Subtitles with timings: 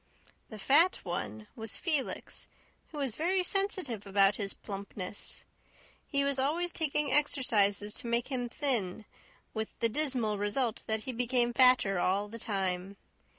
[0.49, 2.47] "The fat one" was Felix,
[2.87, 5.43] who was very sensitive about his plumpness.
[6.07, 9.05] He was always taking exercises to make him thin,
[9.53, 12.97] with the dismal result that he became fatter all the time.